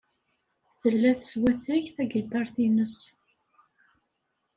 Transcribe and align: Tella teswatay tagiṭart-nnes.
Tella 0.81 1.11
teswatay 1.19 1.83
tagiṭart-nnes. 1.95 2.97